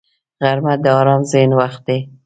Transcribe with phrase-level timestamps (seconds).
[0.41, 1.99] غرمه د آرام ذهن وخت دی